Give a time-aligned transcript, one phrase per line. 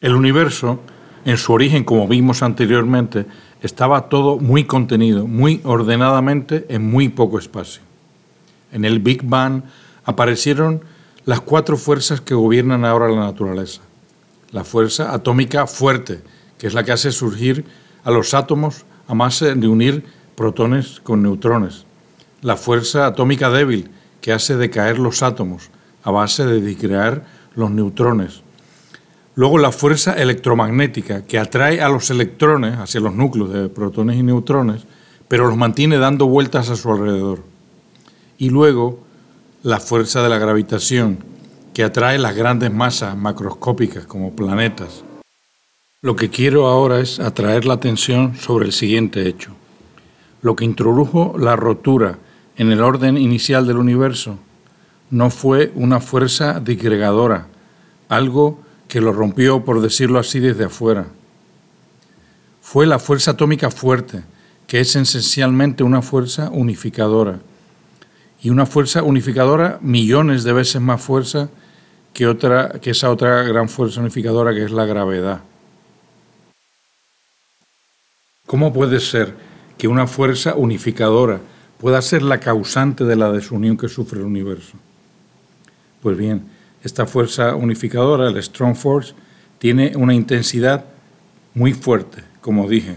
[0.00, 0.78] El universo,
[1.24, 3.26] en su origen, como vimos anteriormente,
[3.62, 7.82] estaba todo muy contenido, muy ordenadamente en muy poco espacio.
[8.70, 9.64] En el Big Bang
[10.04, 10.82] aparecieron
[11.24, 13.80] las cuatro fuerzas que gobiernan ahora la naturaleza.
[14.52, 16.22] La fuerza atómica fuerte,
[16.58, 17.64] que es la que hace surgir
[18.04, 20.04] a los átomos a más de unir
[20.36, 21.86] protones con neutrones.
[22.40, 23.90] La fuerza atómica débil,
[24.20, 25.70] que hace decaer los átomos
[26.04, 27.26] a base de disgregar
[27.56, 28.44] los neutrones.
[29.38, 34.24] Luego la fuerza electromagnética, que atrae a los electrones hacia los núcleos de protones y
[34.24, 34.82] neutrones,
[35.28, 37.44] pero los mantiene dando vueltas a su alrededor.
[38.36, 38.98] Y luego
[39.62, 41.18] la fuerza de la gravitación,
[41.72, 45.04] que atrae las grandes masas macroscópicas como planetas.
[46.02, 49.52] Lo que quiero ahora es atraer la atención sobre el siguiente hecho.
[50.42, 52.18] Lo que introdujo la rotura
[52.56, 54.36] en el orden inicial del universo
[55.12, 57.46] no fue una fuerza disgregadora,
[58.08, 61.06] algo que lo rompió, por decirlo así, desde afuera.
[62.62, 64.24] Fue la fuerza atómica fuerte,
[64.66, 67.40] que es esencialmente una fuerza unificadora.
[68.40, 71.50] Y una fuerza unificadora millones de veces más fuerza
[72.12, 75.42] que, otra, que esa otra gran fuerza unificadora que es la gravedad.
[78.46, 79.34] ¿Cómo puede ser
[79.76, 81.40] que una fuerza unificadora
[81.78, 84.78] pueda ser la causante de la desunión que sufre el universo?
[86.02, 86.48] Pues bien,
[86.82, 89.14] esta fuerza unificadora, el Strong Force,
[89.58, 90.84] tiene una intensidad
[91.54, 92.96] muy fuerte, como dije,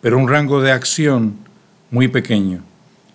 [0.00, 1.36] pero un rango de acción
[1.90, 2.62] muy pequeño.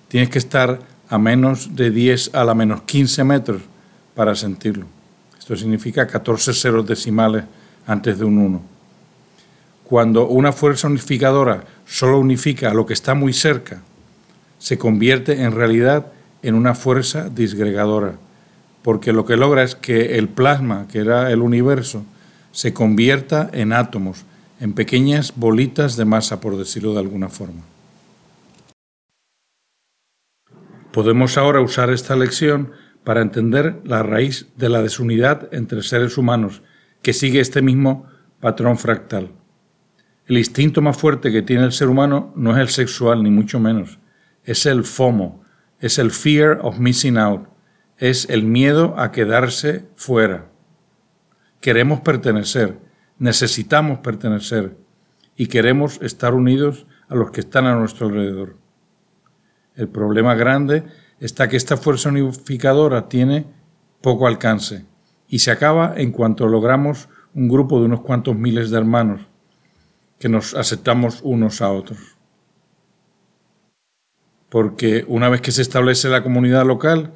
[0.07, 3.61] Tienes que estar a menos de 10 a la menos 15 metros
[4.13, 4.85] para sentirlo.
[5.37, 7.43] Esto significa 14 ceros decimales
[7.87, 8.61] antes de un 1.
[9.83, 13.81] Cuando una fuerza unificadora solo unifica a lo que está muy cerca,
[14.57, 16.07] se convierte en realidad
[16.41, 18.15] en una fuerza disgregadora
[18.85, 22.05] porque lo que logra es que el plasma, que era el universo,
[22.51, 24.25] se convierta en átomos,
[24.59, 27.63] en pequeñas bolitas de masa, por decirlo de alguna forma.
[30.91, 32.73] Podemos ahora usar esta lección
[33.03, 36.61] para entender la raíz de la desunidad entre seres humanos,
[37.01, 38.05] que sigue este mismo
[38.39, 39.31] patrón fractal.
[40.27, 43.59] El instinto más fuerte que tiene el ser humano no es el sexual, ni mucho
[43.59, 43.97] menos,
[44.43, 45.43] es el FOMO,
[45.79, 47.54] es el fear of missing out,
[47.97, 50.49] es el miedo a quedarse fuera.
[51.61, 52.79] Queremos pertenecer,
[53.17, 54.77] necesitamos pertenecer
[55.35, 58.57] y queremos estar unidos a los que están a nuestro alrededor.
[59.75, 60.83] El problema grande
[61.19, 63.45] está que esta fuerza unificadora tiene
[64.01, 64.85] poco alcance
[65.27, 69.21] y se acaba en cuanto logramos un grupo de unos cuantos miles de hermanos
[70.19, 71.99] que nos aceptamos unos a otros.
[74.49, 77.13] Porque una vez que se establece la comunidad local,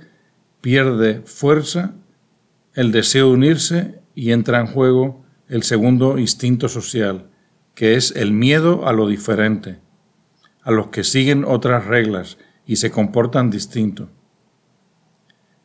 [0.61, 1.95] pierde fuerza
[2.73, 7.29] el deseo de unirse y entra en juego el segundo instinto social,
[7.73, 9.79] que es el miedo a lo diferente,
[10.63, 14.09] a los que siguen otras reglas y se comportan distinto.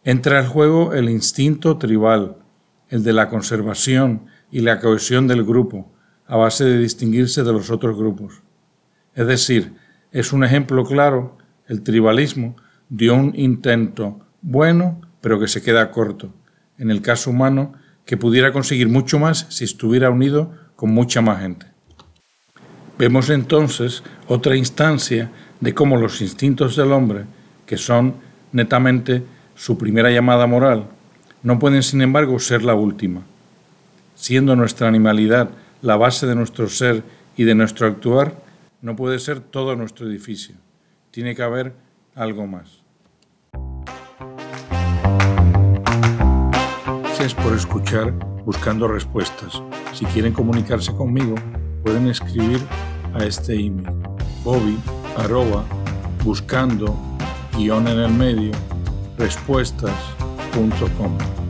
[0.05, 2.37] Entra en juego el instinto tribal,
[2.89, 5.93] el de la conservación y la cohesión del grupo,
[6.27, 8.43] a base de distinguirse de los otros grupos.
[9.15, 9.75] Es decir,
[10.13, 12.57] es un ejemplo claro, el tribalismo,
[12.89, 16.35] de un intento bueno, pero que se queda corto.
[16.77, 17.73] En el caso humano,
[18.05, 21.67] que pudiera conseguir mucho más si estuviera unido con mucha más gente.
[22.99, 27.25] Vemos entonces otra instancia de cómo los instintos del hombre,
[27.65, 28.17] que son
[28.53, 29.23] netamente
[29.55, 30.89] su primera llamada moral,
[31.43, 33.23] no pueden sin embargo ser la última.
[34.15, 35.49] Siendo nuestra animalidad
[35.81, 37.03] la base de nuestro ser
[37.35, 38.43] y de nuestro actuar,
[38.83, 40.55] no puede ser todo nuestro edificio.
[41.11, 41.73] Tiene que haber
[42.15, 42.84] algo más.
[47.33, 48.13] Por escuchar
[48.45, 49.63] Buscando Respuestas.
[49.95, 51.37] Si quieren comunicarse conmigo,
[51.83, 52.61] pueden escribir
[53.15, 53.89] a este email
[54.45, 54.77] bobby
[55.17, 55.65] arroba
[56.23, 56.95] buscando
[57.57, 58.53] guion en el medio
[59.17, 61.44] respuestas.com.